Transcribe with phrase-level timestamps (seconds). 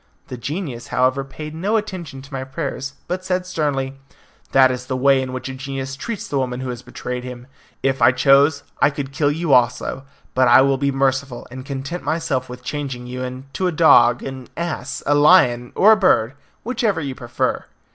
[0.29, 3.99] The genius, however, paid no attention to my prayers, but said sternly,
[4.51, 7.45] "That is the way in which a genius treats the woman who has betrayed him.
[7.83, 10.03] If I chose, I could kill you also;
[10.33, 14.47] but I will be merciful, and content myself with changing you into a dog, an
[14.57, 16.33] ass, a lion, or a bird
[16.63, 17.65] whichever you prefer."